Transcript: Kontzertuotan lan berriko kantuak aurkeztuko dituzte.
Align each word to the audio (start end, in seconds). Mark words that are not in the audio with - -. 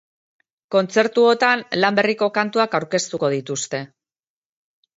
Kontzertuotan 0.75 1.61
lan 1.85 1.99
berriko 2.01 2.31
kantuak 2.39 2.75
aurkeztuko 2.81 3.33
dituzte. 3.37 3.85